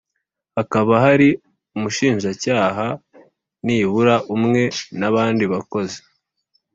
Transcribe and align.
Hakaba 0.57 0.93
hari 1.05 1.29
umushinjacyaha 1.75 2.87
nibura 3.65 4.15
umwe 4.35 4.63
n 4.99 5.01
‘abandi 5.09 5.43
bakozi 5.53 5.99